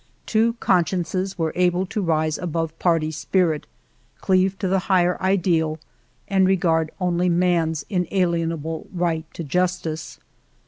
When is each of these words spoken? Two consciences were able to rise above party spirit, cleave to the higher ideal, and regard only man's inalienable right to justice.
Two 0.25 0.53
consciences 0.53 1.37
were 1.37 1.53
able 1.55 1.85
to 1.85 2.01
rise 2.01 2.39
above 2.39 2.79
party 2.79 3.11
spirit, 3.11 3.67
cleave 4.19 4.57
to 4.57 4.67
the 4.67 4.79
higher 4.89 5.15
ideal, 5.21 5.79
and 6.27 6.47
regard 6.47 6.89
only 6.99 7.29
man's 7.29 7.85
inalienable 7.87 8.87
right 8.93 9.31
to 9.35 9.43
justice. 9.43 10.17